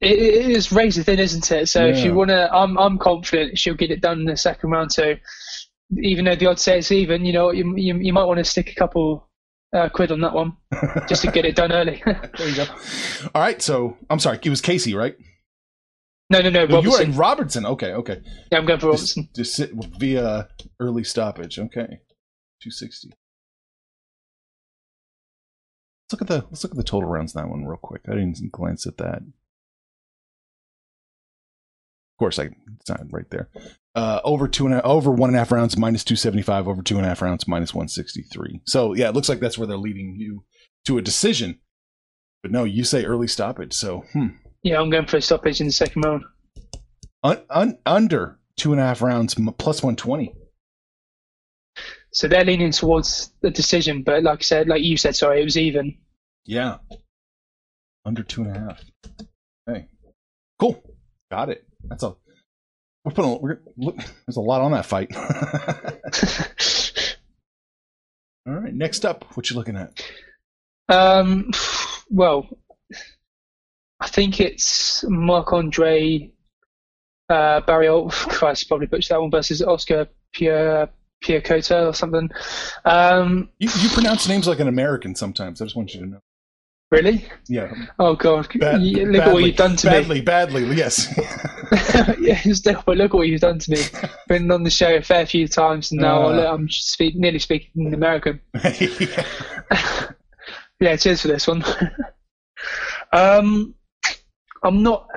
[0.01, 1.69] it, it is razor thin, isn't it?
[1.69, 2.05] So if Yeah.
[2.07, 4.93] you want to, I'm I'm confident she'll get it done in the second round.
[4.93, 5.15] So
[5.99, 8.45] even though the odds say it's even, you know, you you, you might want to
[8.45, 9.29] stick a couple
[9.75, 10.57] uh, quid on that one
[11.09, 12.03] just to get it done early.
[12.39, 12.65] There you go.
[13.35, 15.17] All right, so I'm sorry, it was Casey, right?
[16.41, 17.11] No, no, no, No, you were Robertson.
[17.13, 17.67] in Robertson.
[17.67, 18.21] Okay, okay.
[18.51, 19.29] yeah, I'm going for Just, Robertson.
[19.37, 20.49] just sit via
[20.81, 21.59] early stoppage.
[21.59, 22.01] Okay,
[22.63, 23.11] two sixty.
[26.11, 28.03] Let's look at the let's look at the total rounds in that one real quick.
[28.09, 29.23] I didn't glance at that.
[32.15, 33.49] Of course, I it's not right there.
[33.95, 36.69] Uh, over two and a, over one and a half rounds minus two seventy five.
[36.69, 38.61] Over two and a half rounds minus one sixty three.
[38.67, 40.45] So yeah, it looks like that's where they're leading you
[40.87, 41.61] to a decision.
[42.43, 43.73] But no, you say early stoppage.
[43.73, 44.29] So hmm.
[44.63, 46.25] Yeah, I'm going for a stoppage in the second round.
[47.25, 50.35] Un, un, under two and a half rounds plus one twenty.
[52.13, 55.45] So they're leaning towards the decision, but like I said, like you said, sorry, it
[55.45, 55.97] was even.
[56.45, 56.79] Yeah.
[58.05, 58.85] Under two and a half.
[59.67, 59.87] Hey.
[60.59, 60.83] Cool.
[61.31, 61.65] Got it.
[61.85, 62.15] That's a
[63.05, 65.15] we're putting a, we're, look, there's a lot on that fight.
[68.47, 68.75] All right.
[68.75, 70.05] Next up, what you looking at?
[70.89, 71.51] Um,
[72.11, 72.49] well,
[74.03, 76.33] I think it's Marc Andre
[77.29, 78.11] uh, Barriol.
[78.31, 80.89] Christ, probably butchered that one versus Oscar Pierre
[81.25, 82.29] Piercota or something.
[82.85, 85.61] Um, You, you pronounce names like an American sometimes.
[85.63, 86.21] I just want you to know.
[86.91, 87.25] Really?
[87.49, 87.73] Yeah.
[87.99, 88.49] Oh god!
[88.59, 90.21] Bad- look at badly, what you've done to badly, me.
[90.21, 91.09] Badly, badly, yes.
[92.21, 93.79] yeah, but look what you've done to me.
[94.29, 96.53] Been on the show a fair few times, and now Uh.
[96.53, 98.41] I'm speak, nearly speaking American.
[98.63, 99.25] Yeah.
[100.81, 101.65] Yeah, cheers for this one.
[103.13, 103.75] um,
[104.65, 105.09] I'm not,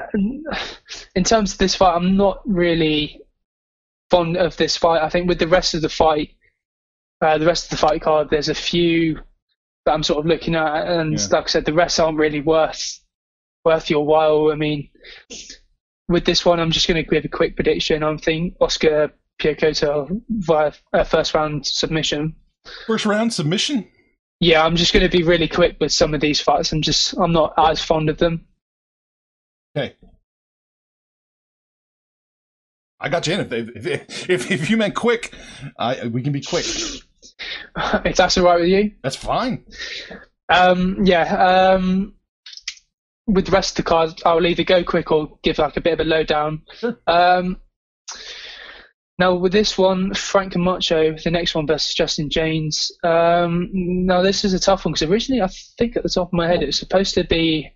[1.15, 3.21] in terms of this fight, I'm not really
[4.09, 5.01] fond of this fight.
[5.01, 6.29] I think with the rest of the fight,
[7.21, 9.19] uh, the rest of the fight card, there's a few
[9.85, 11.27] that I'm sort of looking at, and Yeah.
[11.31, 12.99] like I said, the rest aren't really worth
[13.63, 14.51] worth your while.
[14.51, 14.89] I mean,
[16.07, 18.03] with this one, I'm just going to give a quick prediction.
[18.03, 22.35] I'm thinking Oskar Piechota via uh, first round submission.
[22.85, 23.87] First round submission.
[24.39, 26.71] Yeah, I'm just going to be really quick with some of these fights.
[26.71, 28.45] I'm just, I'm not as fond of them.
[29.75, 29.95] Okay.
[32.99, 33.39] I got you in.
[33.41, 35.33] If, they, if, if if you meant quick,
[35.77, 36.65] I we can be quick.
[38.05, 38.91] if that's all right with you.
[39.03, 39.65] That's fine.
[40.49, 41.73] Um, yeah.
[41.75, 42.13] Um,
[43.27, 45.93] with the rest of the cards, I'll either go quick or give like a bit
[45.93, 46.61] of a lowdown.
[46.77, 46.97] Sure.
[47.07, 47.57] Um,
[49.17, 52.91] now with this one, Frank and Camacho, the next one versus Justin Jaynes.
[53.03, 56.33] Um, now this is a tough one because originally I think at the top of
[56.33, 57.71] my head it was supposed to be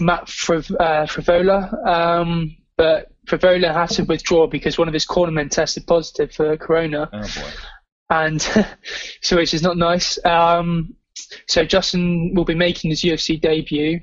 [0.00, 5.86] Matt uh, Frevola, um, but Frevola had to withdraw because one of his cornermen tested
[5.86, 7.52] positive for Corona Oh
[8.10, 8.42] and
[9.22, 10.22] so which is not nice.
[10.24, 10.94] Um,
[11.46, 14.00] so Justin will be making his UFC debut.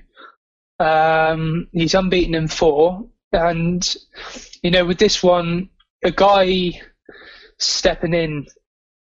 [0.79, 3.95] Um, he's unbeaten in four, and
[4.63, 5.69] you know with this one,
[6.03, 6.81] a guy
[7.59, 8.47] stepping in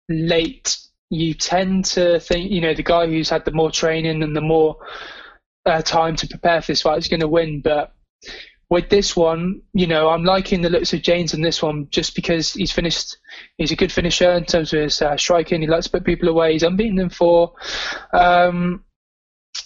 [0.09, 0.77] late,
[1.09, 4.41] you tend to think you know the guy who's had the more training and the
[4.41, 4.77] more
[5.65, 7.93] uh, time to prepare for this fight He's going to win, but.
[8.69, 12.15] With this one, you know, I'm liking the looks of Jaynes in this one just
[12.15, 13.17] because he's finished
[13.57, 15.61] He's a good finisher in terms of his uh, striking.
[15.61, 16.53] He likes to put people away.
[16.53, 17.53] He's unbeaten in four.
[18.13, 18.85] Um,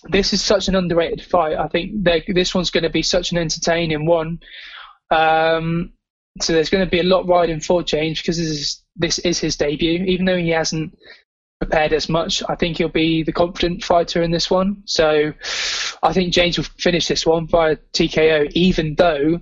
[0.09, 1.57] this is such an underrated fight.
[1.57, 4.39] I think this one's going to be such an entertaining one.
[5.11, 5.93] Um,
[6.41, 9.39] so there's going to be a lot riding for Jaynes because this is, this is
[9.39, 10.03] his debut.
[10.05, 10.97] Even though he hasn't
[11.59, 14.83] prepared as much, I think he'll be the confident fighter in this one.
[14.85, 15.33] So
[16.03, 19.39] I think Jaynes will finish this one via TKO, even though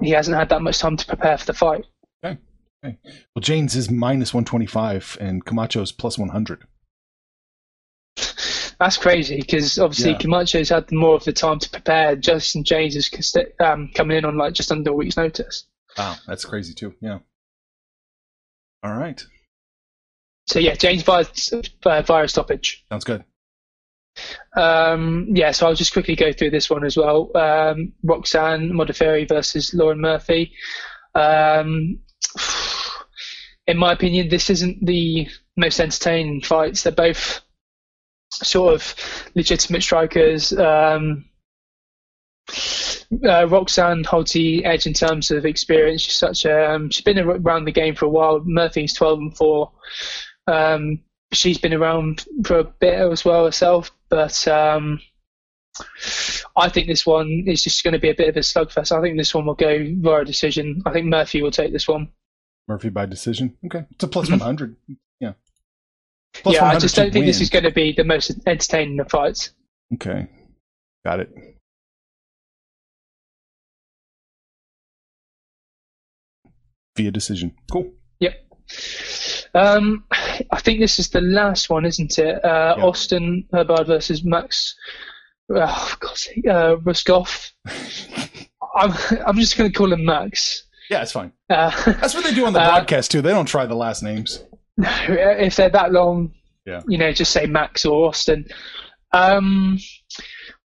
[0.00, 1.84] he hasn't had that much time to prepare for the fight.
[2.24, 2.38] Okay.
[2.84, 2.98] okay.
[3.34, 6.64] Well, Jaynes is minus one twenty five, and Camacho's plus one hundred.
[8.78, 10.18] That's crazy because obviously Yeah.
[10.18, 12.16] Camacho's had more of the time to prepare.
[12.16, 15.66] Justin Jaynes is um, coming in on like just under a week's notice.
[15.98, 16.94] Wow, that's crazy too.
[17.00, 17.18] Yeah.
[18.82, 19.22] All right.
[20.50, 21.24] So yeah, Jaynes via,
[21.86, 22.84] uh, via stoppage.
[22.88, 23.22] Sounds good.
[24.56, 27.30] Um, yeah, so I'll just quickly go through this one as well.
[27.36, 30.52] Um, Roxanne Modafferi versus Lauren Murphy.
[31.14, 32.00] Um,
[33.68, 36.82] in my opinion, this isn't the most entertaining fights.
[36.82, 37.42] They're both
[38.32, 40.52] sort of legitimate strikers.
[40.52, 41.26] Um,
[43.24, 46.02] uh, Roxanne holds the edge in terms of experience.
[46.02, 48.42] She's such a, um, she's been around the game for a while.
[48.44, 49.70] Murphy's 12 and 4.
[50.50, 51.00] Um,
[51.32, 55.00] she's been around for a bit as well herself, but um,
[56.56, 58.90] I think this one is just going to be a bit of a slugfest.
[58.90, 60.82] I think this one will go via decision.
[60.84, 62.10] I think Murphy will take this one.
[62.66, 63.56] Murphy by decision.
[63.64, 64.76] Okay, it's a plus one hundred.
[65.20, 65.32] Yeah.
[66.34, 69.10] Plus yeah, I just don't think this is going to be the most entertaining of
[69.10, 69.52] fights.
[69.94, 70.28] Okay,
[71.04, 71.30] got it.
[76.96, 77.54] Via decision.
[77.70, 77.92] Cool.
[78.20, 78.34] Yep.
[79.54, 80.04] Um,
[80.50, 82.44] I think this is the last one, isn't it?
[82.44, 82.84] Uh, Yeah.
[82.84, 84.74] Austin Hubbard versus Max.
[85.52, 87.50] Oh, sake, uh, Rohskopf.
[88.76, 88.92] I'm,
[89.26, 90.64] I'm just going to call him Max.
[90.88, 91.32] Yeah, it's fine.
[91.48, 93.20] Uh, That's what they do on the Uh, broadcast too.
[93.22, 94.44] They don't try the last names.
[94.78, 96.32] if they're that long,
[96.66, 96.82] Yeah.
[96.88, 98.46] you know, just say Max or Austin.
[99.12, 99.78] Um,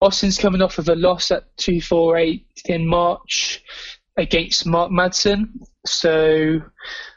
[0.03, 3.63] Austin's coming off of a loss at 248 in March
[4.19, 5.49] against Mark Madsen.
[5.87, 6.61] So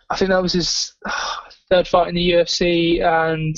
[0.09, 0.93] I think that was his
[1.69, 3.55] third fight in the UFC, and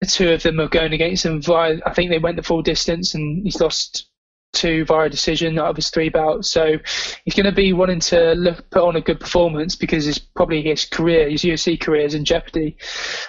[0.00, 2.62] the two of them are going against him via, I think they went the full
[2.62, 4.08] distance, and he's lost
[4.56, 6.50] two via decision out of his three bouts.
[6.50, 6.78] So
[7.24, 10.62] he's going to be wanting to look, put on a good performance because it's probably
[10.62, 12.76] his career, his UFC career is in jeopardy.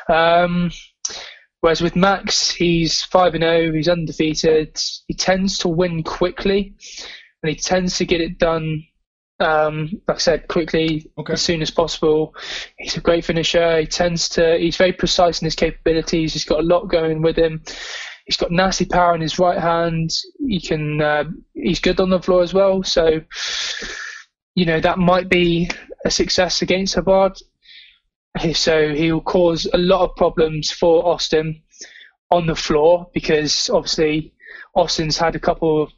[0.09, 0.72] Um,
[1.61, 4.80] whereas with Max, he's 5 and 0, he's undefeated.
[5.07, 6.76] He tends to win quickly
[7.43, 8.84] and he tends to get it done,
[9.40, 11.34] um, like I said, quickly Okay.
[11.34, 12.36] as soon as possible.
[12.78, 13.80] He's a great finisher.
[13.80, 16.34] He tends to, he's very precise in his capabilities.
[16.34, 17.62] He's got a lot going with him.
[18.26, 20.12] He's got nasty power in his right hand.
[20.40, 22.84] He can, uh, he's good on the floor as well.
[22.84, 23.22] So,
[24.56, 25.70] you know, that might be
[26.06, 27.38] a success against Hubbard.
[28.54, 31.64] So he'll cause a lot of problems for Austin.
[32.30, 34.34] on the floor because obviously
[34.76, 35.92] Austin's had a couple of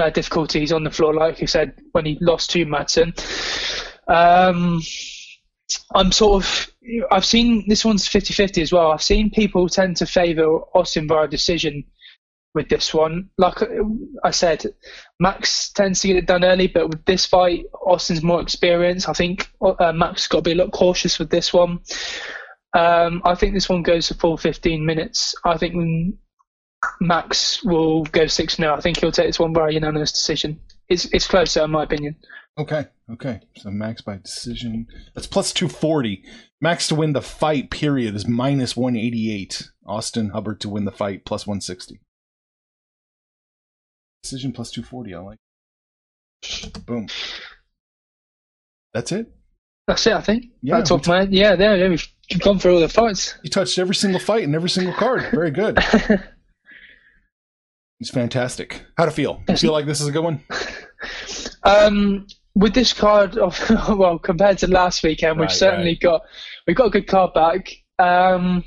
[0.00, 3.12] uh, difficulties on the floor, like you said, when he lost to Madsen.
[4.08, 4.80] Um,
[5.94, 6.70] I'm sort of,
[7.10, 8.90] I've seen this one's 50 50 as well.
[8.90, 11.84] I've seen people tend to favour Austin via decision
[12.54, 13.30] with this one.
[13.38, 13.58] Like
[14.24, 14.64] I said,
[15.20, 19.08] Max tends to get it done early, but with this fight, Austin's more experienced.
[19.08, 21.80] I think uh, Max got to be a lot cautious with this one.
[22.76, 25.34] Um, I think this one goes for full 15 minutes.
[25.44, 25.74] I think
[27.00, 28.74] Max will go 6 0.
[28.74, 30.60] I think he'll take this one by unanimous decision.
[30.88, 32.16] It's, it's closer, in my opinion.
[32.58, 33.40] Okay, okay.
[33.56, 34.86] So Max by decision.
[35.14, 36.22] That's plus 240.
[36.60, 39.70] Max to win the fight, period, is minus 188.
[39.86, 42.00] Austin Hubbard to win the fight, plus 160.
[44.22, 45.14] Decision plus 240.
[45.14, 45.38] I like.
[46.86, 47.08] Boom.
[48.92, 49.32] That's it.
[49.86, 50.46] That's it, I think.
[50.62, 52.06] Yeah, That's off my Yeah, there, yeah, we've
[52.40, 53.34] gone through all the fights.
[53.42, 55.28] You touched every single fight and every single card.
[55.32, 55.78] Very good.
[58.00, 58.82] it's fantastic.
[58.96, 59.42] How to feel?
[59.48, 60.42] You feel like this is a good one?
[61.62, 63.58] Um, with this card, of,
[63.98, 66.00] well, compared to last weekend, we've Right, certainly right.
[66.00, 66.22] got
[66.66, 67.70] we've got a good card back.
[67.98, 68.64] Um,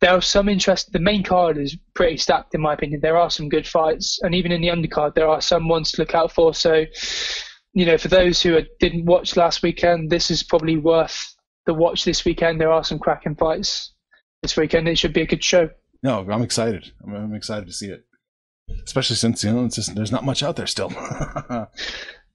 [0.00, 0.92] there are some interest.
[0.92, 3.00] The main card is pretty stacked, in my opinion.
[3.00, 6.02] There are some good fights, and even in the undercard, there are some ones to
[6.02, 6.54] look out for.
[6.54, 6.84] So,
[7.72, 11.34] you know, for those who didn't watch last weekend, this is probably worth
[11.66, 12.60] the watch this weekend.
[12.60, 13.92] There are some cracking fights
[14.42, 14.88] this weekend.
[14.88, 15.70] It should be a good show.
[16.02, 16.92] No, I'm excited.
[17.06, 18.04] I'm, I'm excited to see it,
[18.84, 20.90] especially since you know it's just, there's not much out there still.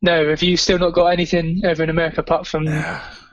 [0.01, 2.65] No, have you still not got anything over in America apart from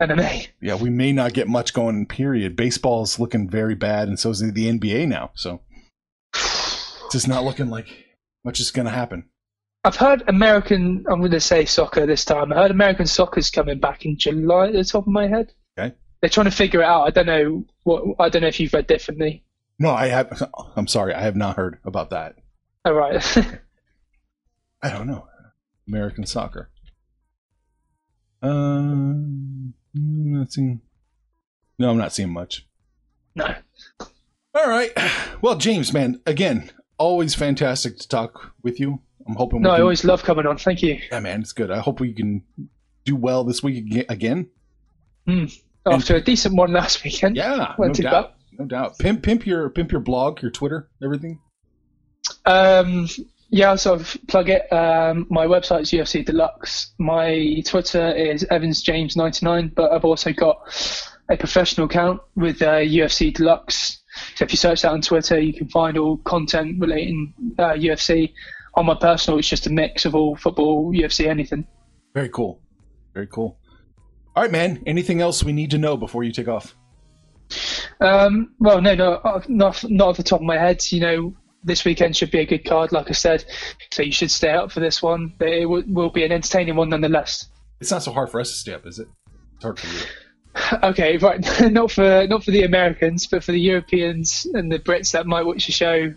[0.00, 0.48] MMA?
[0.60, 2.06] yeah, we may not get much going.
[2.06, 2.56] Period.
[2.56, 5.30] Baseball's looking very bad, and so is the NBA now.
[5.34, 5.60] So
[6.34, 7.86] it's just not looking like
[8.44, 9.28] much is going to happen.
[9.84, 11.04] I've heard American.
[11.08, 12.52] I'm going to say soccer this time.
[12.52, 14.66] I heard American soccer's coming back in July.
[14.66, 15.94] At the top of my head, Okay.
[16.20, 17.04] they're trying to figure it out.
[17.04, 18.02] I don't know what.
[18.18, 19.44] I don't know if you've read differently.
[19.78, 20.50] No, I have.
[20.74, 22.34] I'm sorry, I have not heard about that.
[22.86, 23.36] All right.
[24.82, 25.26] I don't know.
[25.88, 26.70] American soccer.
[28.40, 30.80] Um, I'm not seeing.
[31.80, 32.64] No, I'm not seeing much.
[33.34, 33.56] no.
[34.54, 34.92] All right.
[35.42, 39.00] Well, James, man, again, always fantastic to talk with you.
[39.26, 39.62] I'm hoping.
[39.62, 40.56] No, we I can, always love coming on.
[40.56, 40.98] Thank you.
[41.10, 41.72] Yeah, man, it's good.
[41.72, 42.44] I hope we can
[43.04, 44.48] do well this week ag- again.
[45.84, 47.36] After a decent one last weekend.
[47.36, 48.34] Yeah, no doubt.
[48.52, 48.98] No doubt.
[48.98, 51.40] Pimp, pimp your, pimp your blog, your Twitter, everything.
[52.46, 53.08] Um,
[53.50, 54.72] yeah, so I'll sort plug it.
[54.72, 56.92] Um, my website is UFC Deluxe.
[56.98, 60.56] My Twitter is EvansJames99, but I've also got
[61.30, 64.00] a professional account with uh, UFC Deluxe.
[64.34, 68.32] So if you search that on Twitter, you can find all content relating uh, UFC.
[68.74, 71.66] On my personal, it's just a mix of all football, UFC, anything.
[72.14, 72.60] Very cool.
[73.14, 73.58] Very cool.
[74.34, 74.82] All right, man.
[74.86, 76.76] Anything else we need to know before you take off?
[78.00, 80.84] Um, well, no, no, uh, not not off the top of my head.
[80.90, 81.34] You know,
[81.66, 83.44] this weekend should be a good card, like I said.
[83.92, 85.34] So you should stay up for this one.
[85.40, 87.48] It w- will be an entertaining one nonetheless.
[87.80, 89.08] It's not so hard for us to stay up, is it?
[89.56, 90.00] It's hard for you.
[90.82, 91.44] Okay, right.
[91.70, 95.44] not for not for the Americans, but for the Europeans and the Brits that might
[95.44, 96.14] watch the show.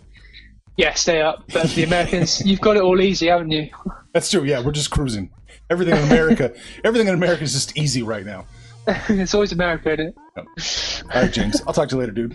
[0.78, 1.44] Yeah, stay up.
[1.52, 3.68] But for the Americans, you've got it all easy, haven't you?
[4.14, 4.44] That's true.
[4.44, 5.30] Yeah, we're just cruising.
[5.68, 8.46] Everything in America, everything in America is just easy right now.
[9.10, 10.14] it's always America, isn't it?
[11.14, 11.60] All right, James.
[11.66, 12.34] I'll talk to you later, dude.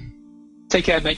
[0.70, 1.18] Take care, mate.